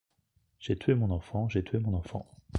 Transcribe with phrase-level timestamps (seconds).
[0.59, 1.47] J’ai tué mon enfant!
[1.47, 2.25] j’ai tué mon enfant!